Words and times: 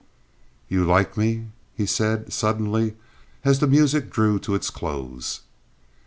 "You 0.67 0.83
like 0.83 1.15
me?" 1.15 1.45
he 1.75 1.85
said, 1.85 2.33
suddenly, 2.33 2.95
as 3.45 3.59
the 3.59 3.67
music 3.67 4.09
drew 4.09 4.39
to 4.39 4.55
its 4.55 4.71
close. 4.71 5.41